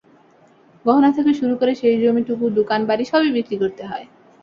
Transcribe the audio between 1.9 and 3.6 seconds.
জমিটুকু, দোকান, বাড়ি সবই বিক্রি